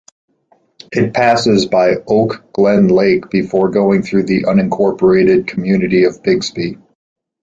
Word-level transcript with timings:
It 0.91 1.13
passes 1.13 1.67
by 1.67 1.97
Oak 2.07 2.43
Glen 2.53 2.87
Lake 2.87 3.29
before 3.29 3.69
going 3.69 4.01
through 4.01 4.23
the 4.23 4.45
unincorporated 4.45 5.45
community 5.45 6.05
of 6.05 6.23
Bixby. 6.23 6.79